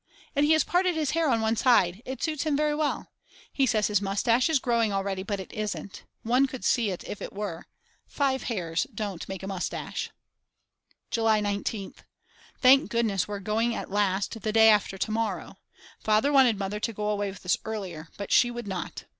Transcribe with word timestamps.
And 0.35 0.47
he 0.47 0.53
has 0.53 0.63
parted 0.63 0.95
his 0.95 1.11
hair 1.11 1.29
on 1.29 1.41
one 1.41 1.55
side, 1.55 2.01
it 2.07 2.23
suits 2.23 2.41
him 2.41 2.57
very 2.57 2.73
well. 2.73 3.11
He 3.53 3.67
says 3.67 3.85
his 3.85 4.01
moustache 4.01 4.49
is 4.49 4.57
growing 4.57 4.91
already 4.91 5.21
but 5.21 5.39
it 5.39 5.53
isn't; 5.53 6.05
one 6.23 6.47
could 6.47 6.65
see 6.65 6.89
it 6.89 7.03
if 7.07 7.21
it 7.21 7.31
were; 7.31 7.67
five 8.07 8.45
hairs 8.45 8.87
don't 8.95 9.29
make 9.29 9.43
a 9.43 9.47
moustache. 9.47 10.09
July 11.11 11.39
19th. 11.39 11.97
Thank 12.59 12.89
goodness 12.89 13.27
we're 13.27 13.41
going 13.41 13.75
at 13.75 13.91
last 13.91 14.41
the 14.41 14.51
day 14.51 14.69
after 14.71 14.97
to 14.97 15.11
morrow. 15.11 15.59
Father 15.99 16.33
wanted 16.33 16.57
Mother 16.57 16.79
to 16.79 16.93
go 16.93 17.07
away 17.09 17.29
with 17.29 17.45
us 17.45 17.59
earlier, 17.63 18.07
but 18.17 18.31
she 18.31 18.49
would 18.49 18.65
not. 18.67 19.05